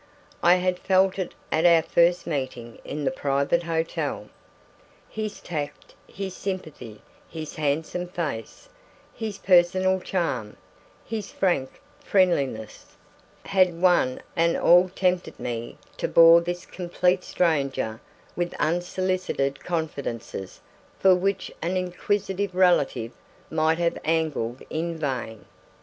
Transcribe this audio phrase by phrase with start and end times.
[0.41, 4.29] I had felt it at our first meeting in the private hotel.
[5.07, 8.67] His tact, his sympathy, his handsome face,
[9.13, 10.57] his personal charm,
[11.05, 12.97] his frank friendliness,
[13.45, 18.01] had one and all tempted me to bore this complete stranger
[18.35, 20.61] with unsolicited confidences
[20.97, 23.11] for which an inquisitive relative
[23.51, 25.45] might have angled in vain.